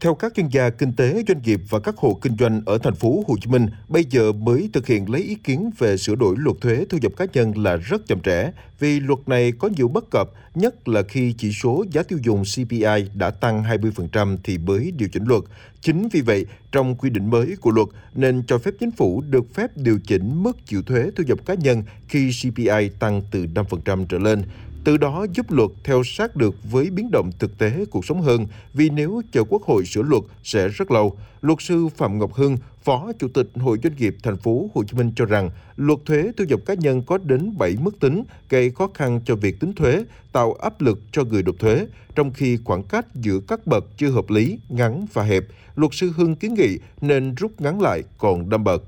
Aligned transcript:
Theo 0.00 0.14
các 0.14 0.32
chuyên 0.36 0.48
gia 0.48 0.70
kinh 0.70 0.92
tế, 0.92 1.22
doanh 1.28 1.42
nghiệp 1.42 1.60
và 1.68 1.80
các 1.80 1.96
hộ 1.96 2.18
kinh 2.22 2.36
doanh 2.38 2.62
ở 2.66 2.78
thành 2.78 2.94
phố 2.94 3.24
Hồ 3.28 3.36
Chí 3.40 3.50
Minh, 3.50 3.66
bây 3.88 4.04
giờ 4.04 4.32
mới 4.32 4.70
thực 4.72 4.86
hiện 4.86 5.10
lấy 5.10 5.22
ý 5.22 5.34
kiến 5.34 5.70
về 5.78 5.96
sửa 5.96 6.14
đổi 6.14 6.34
luật 6.38 6.56
thuế 6.60 6.84
thu 6.88 6.98
nhập 7.02 7.12
cá 7.16 7.26
nhân 7.32 7.58
là 7.58 7.76
rất 7.76 8.06
chậm 8.06 8.20
trễ, 8.20 8.50
vì 8.78 9.00
luật 9.00 9.18
này 9.26 9.52
có 9.58 9.68
nhiều 9.76 9.88
bất 9.88 10.10
cập, 10.10 10.30
nhất 10.54 10.88
là 10.88 11.02
khi 11.02 11.34
chỉ 11.38 11.52
số 11.52 11.84
giá 11.90 12.02
tiêu 12.02 12.18
dùng 12.22 12.42
CPI 12.54 13.08
đã 13.14 13.30
tăng 13.30 13.62
20% 13.62 14.36
thì 14.44 14.58
mới 14.58 14.92
điều 14.96 15.08
chỉnh 15.08 15.24
luật. 15.24 15.42
Chính 15.80 16.08
vì 16.08 16.20
vậy, 16.20 16.46
trong 16.72 16.94
quy 16.94 17.10
định 17.10 17.30
mới 17.30 17.56
của 17.60 17.70
luật 17.70 17.88
nên 18.14 18.42
cho 18.46 18.58
phép 18.58 18.70
chính 18.80 18.90
phủ 18.90 19.22
được 19.30 19.54
phép 19.54 19.70
điều 19.76 19.98
chỉnh 20.06 20.42
mức 20.42 20.66
chịu 20.66 20.82
thuế 20.82 21.10
thu 21.16 21.24
nhập 21.26 21.38
cá 21.46 21.54
nhân 21.54 21.82
khi 22.08 22.30
CPI 22.42 22.88
tăng 22.98 23.22
từ 23.30 23.46
5% 23.54 24.06
trở 24.06 24.18
lên 24.18 24.42
từ 24.86 24.96
đó 24.96 25.26
giúp 25.34 25.52
luật 25.52 25.70
theo 25.84 26.02
sát 26.04 26.36
được 26.36 26.54
với 26.70 26.90
biến 26.90 27.10
động 27.12 27.30
thực 27.38 27.58
tế 27.58 27.84
cuộc 27.90 28.04
sống 28.04 28.22
hơn, 28.22 28.46
vì 28.74 28.90
nếu 28.90 29.22
chờ 29.32 29.44
Quốc 29.48 29.62
hội 29.62 29.84
sửa 29.84 30.02
luật 30.02 30.22
sẽ 30.42 30.68
rất 30.68 30.90
lâu. 30.90 31.16
Luật 31.40 31.58
sư 31.62 31.88
Phạm 31.96 32.18
Ngọc 32.18 32.34
Hưng, 32.34 32.56
Phó 32.84 33.12
Chủ 33.18 33.28
tịch 33.28 33.48
Hội 33.54 33.78
Doanh 33.82 33.96
nghiệp 33.96 34.16
thành 34.22 34.36
phố 34.36 34.70
Hồ 34.74 34.84
Chí 34.84 34.96
Minh 34.96 35.12
cho 35.16 35.24
rằng, 35.24 35.50
luật 35.76 35.98
thuế 36.06 36.32
thu 36.36 36.44
nhập 36.44 36.60
cá 36.66 36.74
nhân 36.74 37.02
có 37.02 37.18
đến 37.18 37.58
7 37.58 37.76
mức 37.80 38.00
tính, 38.00 38.22
gây 38.48 38.70
khó 38.70 38.88
khăn 38.94 39.20
cho 39.24 39.36
việc 39.36 39.60
tính 39.60 39.72
thuế, 39.72 40.04
tạo 40.32 40.52
áp 40.52 40.80
lực 40.80 41.00
cho 41.12 41.24
người 41.24 41.42
nộp 41.42 41.58
thuế, 41.58 41.86
trong 42.14 42.30
khi 42.32 42.58
khoảng 42.64 42.82
cách 42.82 43.06
giữa 43.14 43.40
các 43.48 43.66
bậc 43.66 43.84
chưa 43.96 44.10
hợp 44.10 44.30
lý, 44.30 44.58
ngắn 44.68 45.06
và 45.12 45.22
hẹp. 45.22 45.44
Luật 45.76 45.92
sư 45.94 46.12
Hưng 46.16 46.36
kiến 46.36 46.54
nghị 46.54 46.78
nên 47.00 47.34
rút 47.34 47.60
ngắn 47.60 47.80
lại 47.80 48.02
còn 48.18 48.50
đâm 48.50 48.64
bậc 48.64 48.82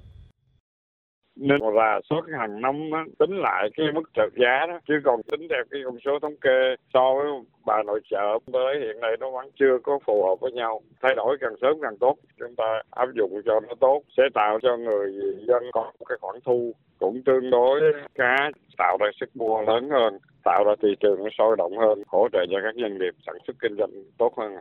nên 1.39 1.61
rà 1.77 2.01
soát 2.11 2.21
hàng 2.39 2.61
năm 2.61 2.91
đó, 2.91 3.05
tính 3.19 3.37
lại 3.37 3.69
cái 3.77 3.87
mức 3.95 4.11
trợ 4.15 4.29
giá 4.37 4.67
đó. 4.69 4.79
Chứ 4.89 4.95
còn 5.05 5.23
tính 5.23 5.49
theo 5.51 5.65
cái 5.71 5.81
con 5.85 5.99
số 6.05 6.19
thống 6.23 6.37
kê 6.41 6.75
so 6.95 7.15
với 7.15 7.27
bà 7.67 7.83
nội 7.83 8.01
trợ 8.11 8.39
tới 8.53 8.81
hiện 8.81 9.01
nay 9.01 9.17
nó 9.21 9.31
vẫn 9.31 9.51
chưa 9.61 9.79
có 9.83 9.99
phù 10.07 10.27
hợp 10.27 10.41
với 10.41 10.53
nhau. 10.53 10.81
Thay 11.03 11.15
đổi 11.15 11.37
càng 11.41 11.55
sớm 11.61 11.81
càng 11.83 11.99
tốt. 12.01 12.17
Chúng 12.39 12.55
ta 12.57 12.83
áp 12.91 13.09
dụng 13.15 13.41
cho 13.45 13.61
nó 13.61 13.75
tốt 13.81 14.03
sẽ 14.17 14.23
tạo 14.35 14.59
cho 14.63 14.77
người 14.77 15.13
dân 15.49 15.63
có 15.73 15.93
một 15.99 16.05
cái 16.09 16.19
khoản 16.21 16.37
thu 16.45 16.73
cũng 16.99 17.23
tương 17.23 17.51
đối 17.51 17.81
khá 18.15 18.37
tạo 18.79 18.97
ra 19.01 19.07
sức 19.21 19.37
mua 19.37 19.63
lớn 19.63 19.91
hơn 19.91 20.19
tạo 20.45 20.65
ra 20.65 20.73
thị 20.83 20.89
trường 21.01 21.25
nó 21.25 21.31
sôi 21.39 21.57
động 21.57 21.79
hơn 21.79 22.03
hỗ 22.07 22.29
trợ 22.33 22.47
cho 22.51 22.59
các 22.63 22.75
doanh 22.83 22.99
nghiệp 22.99 23.15
sản 23.27 23.35
xuất 23.47 23.57
kinh 23.61 23.77
doanh 23.79 23.91
tốt 24.19 24.33
hơn 24.37 24.57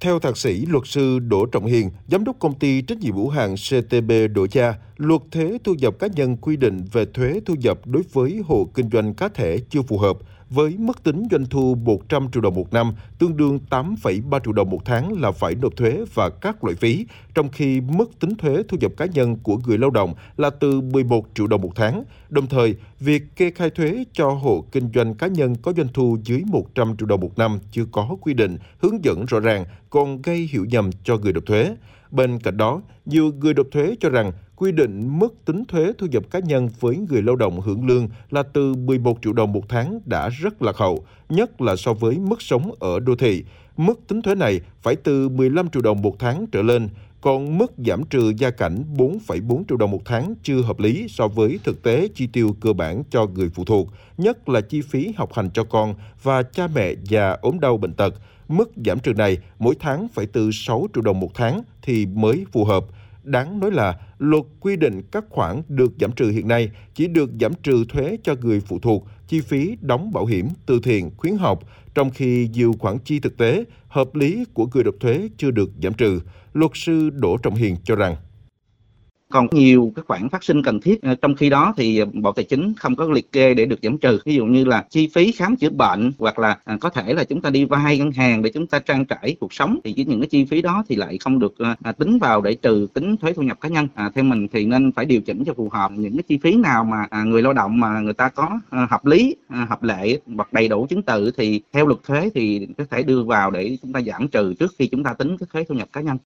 theo 0.00 0.18
thạc 0.18 0.36
sĩ 0.36 0.66
luật 0.66 0.86
sư 0.86 1.18
Đỗ 1.18 1.46
Trọng 1.46 1.66
Hiền, 1.66 1.90
giám 2.08 2.24
đốc 2.24 2.36
công 2.38 2.58
ty 2.58 2.82
trách 2.82 2.98
nhiệm 2.98 3.14
hữu 3.14 3.28
hạn 3.28 3.54
CTB 3.54 4.12
Đỗ 4.32 4.46
Cha, 4.46 4.74
luật 4.96 5.22
thuế 5.30 5.58
thu 5.64 5.74
nhập 5.74 5.94
cá 5.98 6.06
nhân 6.06 6.36
quy 6.36 6.56
định 6.56 6.84
về 6.92 7.04
thuế 7.14 7.40
thu 7.46 7.54
nhập 7.54 7.86
đối 7.86 8.02
với 8.12 8.40
hộ 8.46 8.70
kinh 8.74 8.90
doanh 8.92 9.14
cá 9.14 9.28
thể 9.28 9.58
chưa 9.70 9.82
phù 9.82 9.98
hợp 9.98 10.18
với 10.50 10.76
mức 10.78 11.02
tính 11.02 11.22
doanh 11.30 11.46
thu 11.46 11.74
100 11.74 12.28
triệu 12.32 12.42
đồng 12.42 12.54
một 12.54 12.72
năm, 12.72 12.92
tương 13.18 13.36
đương 13.36 13.58
8,3 13.70 14.40
triệu 14.44 14.52
đồng 14.52 14.70
một 14.70 14.84
tháng 14.84 15.20
là 15.20 15.30
phải 15.30 15.54
nộp 15.54 15.76
thuế 15.76 16.04
và 16.14 16.30
các 16.30 16.64
loại 16.64 16.76
phí, 16.76 17.06
trong 17.34 17.48
khi 17.48 17.80
mức 17.80 18.20
tính 18.20 18.34
thuế 18.34 18.62
thu 18.68 18.76
nhập 18.80 18.92
cá 18.96 19.06
nhân 19.06 19.36
của 19.42 19.58
người 19.66 19.78
lao 19.78 19.90
động 19.90 20.14
là 20.36 20.50
từ 20.50 20.80
11 20.80 21.26
triệu 21.34 21.46
đồng 21.46 21.62
một 21.62 21.72
tháng. 21.74 22.04
Đồng 22.28 22.46
thời, 22.46 22.74
việc 23.00 23.22
kê 23.36 23.50
khai 23.50 23.70
thuế 23.70 24.04
cho 24.12 24.30
hộ 24.30 24.64
kinh 24.72 24.90
doanh 24.94 25.14
cá 25.14 25.26
nhân 25.26 25.54
có 25.62 25.72
doanh 25.76 25.88
thu 25.94 26.18
dưới 26.24 26.42
100 26.46 26.96
triệu 26.96 27.06
đồng 27.06 27.20
một 27.20 27.38
năm 27.38 27.58
chưa 27.72 27.84
có 27.92 28.16
quy 28.20 28.34
định, 28.34 28.58
hướng 28.78 29.04
dẫn 29.04 29.26
rõ 29.26 29.40
ràng, 29.40 29.64
còn 29.90 30.22
gây 30.22 30.48
hiểu 30.52 30.64
nhầm 30.64 30.90
cho 31.04 31.16
người 31.16 31.32
nộp 31.32 31.46
thuế. 31.46 31.74
Bên 32.10 32.38
cạnh 32.38 32.56
đó, 32.56 32.80
nhiều 33.06 33.32
người 33.40 33.54
nộp 33.54 33.66
thuế 33.70 33.96
cho 34.00 34.08
rằng 34.08 34.32
quy 34.56 34.72
định 34.72 35.18
mức 35.18 35.34
tính 35.44 35.64
thuế 35.64 35.92
thu 35.98 36.06
nhập 36.06 36.22
cá 36.30 36.38
nhân 36.38 36.68
với 36.80 36.96
người 36.96 37.22
lao 37.22 37.36
động 37.36 37.60
hưởng 37.60 37.86
lương 37.86 38.08
là 38.30 38.42
từ 38.42 38.74
11 38.74 39.18
triệu 39.22 39.32
đồng 39.32 39.52
một 39.52 39.68
tháng 39.68 40.00
đã 40.06 40.28
rất 40.28 40.62
lạc 40.62 40.76
hậu, 40.76 41.04
nhất 41.28 41.60
là 41.60 41.76
so 41.76 41.92
với 41.92 42.18
mức 42.18 42.42
sống 42.42 42.72
ở 42.80 43.00
đô 43.00 43.16
thị. 43.16 43.44
Mức 43.76 44.00
tính 44.08 44.22
thuế 44.22 44.34
này 44.34 44.60
phải 44.82 44.96
từ 44.96 45.28
15 45.28 45.70
triệu 45.70 45.82
đồng 45.82 46.02
một 46.02 46.18
tháng 46.18 46.46
trở 46.52 46.62
lên, 46.62 46.88
còn 47.20 47.58
mức 47.58 47.72
giảm 47.86 48.04
trừ 48.04 48.32
gia 48.38 48.50
cảnh 48.50 48.84
4,4 48.96 49.62
triệu 49.68 49.78
đồng 49.78 49.90
một 49.90 50.02
tháng 50.04 50.34
chưa 50.42 50.62
hợp 50.62 50.80
lý 50.80 51.06
so 51.08 51.28
với 51.28 51.58
thực 51.64 51.82
tế 51.82 52.08
chi 52.14 52.26
tiêu 52.26 52.56
cơ 52.60 52.72
bản 52.72 53.02
cho 53.10 53.26
người 53.26 53.48
phụ 53.48 53.64
thuộc, 53.64 53.88
nhất 54.18 54.48
là 54.48 54.60
chi 54.60 54.80
phí 54.80 55.12
học 55.16 55.34
hành 55.34 55.50
cho 55.50 55.64
con 55.64 55.94
và 56.22 56.42
cha 56.42 56.68
mẹ 56.74 56.94
già 57.04 57.36
ốm 57.40 57.60
đau 57.60 57.76
bệnh 57.76 57.92
tật. 57.92 58.14
Mức 58.48 58.70
giảm 58.86 59.00
trừ 59.00 59.14
này 59.14 59.38
mỗi 59.58 59.74
tháng 59.80 60.08
phải 60.08 60.26
từ 60.26 60.50
6 60.52 60.86
triệu 60.94 61.02
đồng 61.02 61.20
một 61.20 61.30
tháng 61.34 61.62
thì 61.82 62.06
mới 62.06 62.44
phù 62.52 62.64
hợp. 62.64 62.84
Đáng 63.22 63.60
nói 63.60 63.70
là 63.70 63.98
luật 64.18 64.44
quy 64.60 64.76
định 64.76 65.02
các 65.12 65.24
khoản 65.30 65.62
được 65.68 65.92
giảm 66.00 66.12
trừ 66.12 66.30
hiện 66.30 66.48
nay 66.48 66.70
chỉ 66.94 67.08
được 67.08 67.30
giảm 67.40 67.52
trừ 67.62 67.84
thuế 67.88 68.16
cho 68.22 68.34
người 68.40 68.60
phụ 68.60 68.78
thuộc, 68.78 69.06
chi 69.28 69.40
phí 69.40 69.76
đóng 69.80 70.12
bảo 70.12 70.26
hiểm, 70.26 70.48
từ 70.66 70.80
thiện, 70.82 71.10
khuyến 71.16 71.36
học, 71.36 71.58
trong 71.94 72.10
khi 72.10 72.48
nhiều 72.52 72.74
khoản 72.78 72.98
chi 72.98 73.20
thực 73.20 73.36
tế 73.36 73.64
hợp 73.88 74.14
lý 74.14 74.44
của 74.54 74.68
người 74.74 74.84
nộp 74.84 74.94
thuế 75.00 75.28
chưa 75.36 75.50
được 75.50 75.70
giảm 75.82 75.94
trừ. 75.94 76.20
Luật 76.52 76.70
sư 76.74 77.10
Đỗ 77.10 77.36
Trọng 77.36 77.54
Hiền 77.54 77.76
cho 77.84 77.96
rằng 77.96 78.16
còn 79.32 79.46
nhiều 79.50 79.92
cái 79.96 80.02
khoản 80.08 80.28
phát 80.28 80.44
sinh 80.44 80.62
cần 80.62 80.80
thiết 80.80 81.02
ờ, 81.02 81.14
trong 81.14 81.34
khi 81.34 81.50
đó 81.50 81.74
thì 81.76 82.02
bộ 82.12 82.32
tài 82.32 82.44
chính 82.44 82.74
không 82.74 82.96
có 82.96 83.04
liệt 83.10 83.32
kê 83.32 83.54
để 83.54 83.64
được 83.66 83.78
giảm 83.82 83.98
trừ. 83.98 84.18
Ví 84.24 84.34
dụ 84.34 84.46
như 84.46 84.64
là 84.64 84.84
chi 84.90 85.08
phí 85.14 85.32
khám 85.32 85.56
chữa 85.56 85.70
bệnh 85.70 86.12
hoặc 86.18 86.38
là 86.38 86.58
ờ, 86.64 86.76
có 86.80 86.90
thể 86.90 87.14
là 87.14 87.24
chúng 87.24 87.40
ta 87.40 87.50
đi 87.50 87.64
vay 87.64 87.98
ngân 87.98 88.12
hàng 88.12 88.42
để 88.42 88.50
chúng 88.54 88.66
ta 88.66 88.78
trang 88.78 89.04
trải 89.04 89.36
cuộc 89.40 89.52
sống 89.52 89.78
thì 89.84 89.94
những 90.06 90.20
cái 90.20 90.28
chi 90.28 90.44
phí 90.44 90.62
đó 90.62 90.84
thì 90.88 90.96
lại 90.96 91.18
không 91.18 91.38
được 91.38 91.54
ờ, 91.58 91.74
à, 91.82 91.92
tính 91.92 92.18
vào 92.18 92.40
để 92.40 92.54
trừ 92.54 92.86
tính 92.94 93.16
thuế 93.16 93.32
thu 93.32 93.42
nhập 93.42 93.60
cá 93.60 93.68
nhân. 93.68 93.88
À, 93.94 94.10
theo 94.14 94.24
mình 94.24 94.48
thì 94.52 94.66
nên 94.66 94.92
phải 94.92 95.04
điều 95.04 95.20
chỉnh 95.20 95.44
cho 95.44 95.54
phù 95.54 95.68
hợp 95.72 95.92
những 95.94 96.16
cái 96.16 96.22
chi 96.28 96.38
phí 96.42 96.56
nào 96.56 96.84
mà 96.84 97.06
à, 97.10 97.24
người 97.24 97.42
lao 97.42 97.52
động 97.52 97.80
mà 97.80 98.00
người 98.00 98.14
ta 98.14 98.28
có 98.28 98.60
hợp 98.70 99.06
lý 99.06 99.36
hợp 99.50 99.84
lệ 99.84 100.20
hoặc 100.36 100.52
đầy 100.52 100.68
đủ 100.68 100.86
chứng 100.90 101.02
từ 101.02 101.30
thì 101.36 101.60
theo 101.72 101.86
luật 101.86 102.02
thuế 102.04 102.30
thì 102.34 102.68
có 102.78 102.84
thể 102.90 103.02
đưa 103.02 103.22
vào 103.22 103.50
để 103.50 103.78
chúng 103.82 103.92
ta 103.92 104.00
giảm 104.00 104.28
trừ 104.28 104.54
trước 104.58 104.74
khi 104.78 104.86
chúng 104.86 105.02
ta 105.04 105.14
tính 105.14 105.36
cái 105.38 105.46
thuế 105.52 105.64
thu 105.64 105.74
nhập 105.74 105.88
cá 105.92 106.00
nhân 106.00 106.18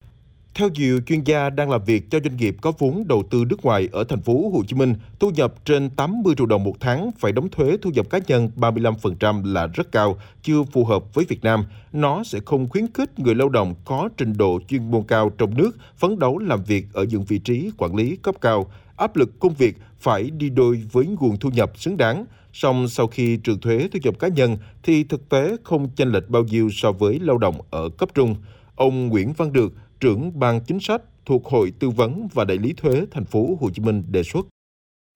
theo 0.55 0.69
nhiều 0.69 1.01
chuyên 1.07 1.25
gia 1.25 1.51
đang 1.51 1.71
làm 1.71 1.85
việc 1.85 2.11
cho 2.11 2.19
doanh 2.25 2.37
nghiệp 2.37 2.57
có 2.61 2.73
vốn 2.79 3.09
đầu 3.09 3.23
tư 3.31 3.45
nước 3.49 3.65
ngoài 3.65 3.89
ở 3.93 4.05
thành 4.05 4.23
phố 4.23 4.51
Hồ 4.55 4.63
Chí 4.67 4.77
Minh, 4.77 4.95
thu 5.21 5.31
nhập 5.31 5.55
trên 5.65 5.91
80 5.91 6.35
triệu 6.39 6.47
đồng 6.47 6.65
một 6.65 6.75
tháng 6.81 7.11
phải 7.19 7.33
đóng 7.33 7.49
thuế 7.49 7.77
thu 7.83 7.91
nhập 7.91 8.11
cá 8.11 8.19
nhân 8.27 8.51
35% 8.57 9.53
là 9.53 9.67
rất 9.67 9.93
cao, 9.93 10.19
chưa 10.43 10.63
phù 10.73 10.85
hợp 10.85 11.15
với 11.15 11.25
Việt 11.29 11.45
Nam. 11.45 11.65
Nó 11.93 12.25
sẽ 12.25 12.39
không 12.45 12.69
khuyến 12.69 12.93
khích 12.93 13.19
người 13.19 13.35
lao 13.35 13.49
động 13.49 13.75
có 13.85 14.09
trình 14.17 14.33
độ 14.37 14.61
chuyên 14.69 14.91
môn 14.91 15.03
cao 15.03 15.31
trong 15.39 15.57
nước 15.57 15.71
phấn 15.97 16.19
đấu 16.19 16.39
làm 16.39 16.65
việc 16.65 16.87
ở 16.93 17.05
những 17.05 17.25
vị 17.25 17.39
trí 17.39 17.71
quản 17.79 17.95
lý 17.95 18.17
cấp 18.17 18.35
cao. 18.41 18.71
Áp 18.97 19.17
lực 19.17 19.41
công 19.41 19.55
việc 19.55 19.77
phải 20.01 20.31
đi 20.31 20.51
đôi 20.51 20.83
với 20.93 21.07
nguồn 21.07 21.37
thu 21.37 21.51
nhập 21.51 21.73
xứng 21.77 21.97
đáng. 21.97 22.25
Song 22.53 22.89
sau 22.89 23.07
khi 23.07 23.37
trừ 23.37 23.57
thuế 23.63 23.89
thu 23.93 23.99
nhập 24.03 24.19
cá 24.19 24.29
nhân 24.29 24.57
thì 24.83 25.05
thực 25.05 25.29
tế 25.29 25.57
không 25.65 25.89
chênh 25.97 26.09
lệch 26.09 26.29
bao 26.29 26.45
nhiêu 26.45 26.71
so 26.73 26.93
với 26.93 27.21
lao 27.21 27.39
động 27.39 27.55
ở 27.71 27.89
cấp 27.89 28.09
trung. 28.15 28.37
Ông 28.77 29.09
Nguyễn 29.09 29.33
Văn 29.33 29.53
Được, 29.53 29.73
trưởng 30.03 30.39
ban 30.39 30.61
chính 30.61 30.81
sách 30.81 31.03
thuộc 31.27 31.47
Hội 31.47 31.73
Tư 31.79 31.91
vấn 31.91 32.29
và 32.33 32.45
Đại 32.45 32.59
lý 32.59 32.73
thuế 32.73 33.07
thành 33.11 33.25
phố 33.25 33.59
Hồ 33.61 33.71
Chí 33.71 33.83
Minh 33.83 34.03
đề 34.09 34.23
xuất. 34.23 34.47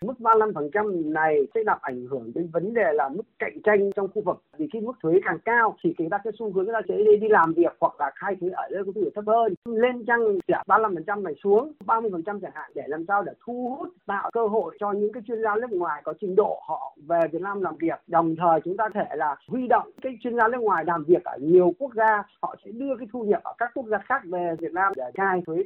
Mức 0.03 0.15
35% 0.19 1.13
này 1.13 1.47
sẽ 1.55 1.61
làm 1.67 1.79
ảnh 1.83 2.07
hưởng 2.11 2.33
đến 2.35 2.49
vấn 2.53 2.75
đề 2.75 2.93
là 2.93 3.09
mức 3.09 3.23
cạnh 3.39 3.63
tranh 3.65 3.91
trong 3.93 4.09
khu 4.15 4.23
vực. 4.23 4.43
Vì 4.59 4.69
khi 4.73 4.81
mức 4.81 4.93
thuế 5.03 5.13
càng 5.25 5.39
cao 5.45 5.77
thì 5.85 5.95
người 5.99 6.09
ta 6.11 6.19
sẽ 6.25 6.31
xu 6.39 6.53
hướng 6.53 6.65
người 6.65 6.75
ta 6.75 6.81
sẽ 6.89 6.97
đi, 6.97 7.17
đi 7.21 7.29
làm 7.29 7.53
việc 7.53 7.77
hoặc 7.81 8.01
là 8.01 8.11
khai 8.15 8.37
thuế 8.41 8.51
ở 8.51 8.69
nơi 8.71 8.85
có 8.87 8.93
thu 8.95 9.01
nhập 9.01 9.13
thấp 9.15 9.25
hơn. 9.27 9.55
Lên 9.65 10.05
chăng 10.07 10.21
giảm 10.49 10.67
35% 10.67 11.23
này 11.23 11.35
xuống 11.45 11.73
30% 11.87 12.41
chẳng 12.41 12.51
hạn 12.55 12.71
để 12.75 12.83
làm 12.87 13.05
sao 13.09 13.23
để 13.23 13.33
thu 13.45 13.77
hút 13.79 13.89
tạo 14.07 14.31
cơ 14.33 14.47
hội 14.47 14.77
cho 14.81 14.93
những 14.93 15.13
cái 15.13 15.23
chuyên 15.27 15.43
gia 15.43 15.55
nước 15.57 15.71
ngoài 15.71 16.03
có 16.05 16.15
trình 16.21 16.37
độ 16.37 16.63
họ 16.69 16.97
về 17.09 17.21
Việt 17.33 17.43
Nam 17.43 17.63
làm 17.63 17.77
việc. 17.77 18.01
Đồng 18.07 18.37
thời 18.37 18.61
chúng 18.65 18.77
ta 18.77 18.89
thể 18.95 19.17
là 19.17 19.37
huy 19.49 19.69
động 19.69 19.91
cái 20.03 20.19
chuyên 20.23 20.37
gia 20.37 20.49
nước 20.49 20.61
ngoài 20.61 20.85
làm 20.87 21.05
việc 21.05 21.25
ở 21.25 21.39
nhiều 21.41 21.73
quốc 21.79 21.95
gia, 21.95 22.23
họ 22.43 22.57
sẽ 22.65 22.71
đưa 22.71 22.97
cái 22.99 23.09
thu 23.13 23.23
nhập 23.23 23.41
ở 23.45 23.53
các 23.59 23.71
quốc 23.75 23.87
gia 23.87 23.99
khác 23.99 24.23
về 24.25 24.55
Việt 24.59 24.73
Nam 24.73 24.93
để 24.97 25.05
khai 25.15 25.43
thuế 25.47 25.57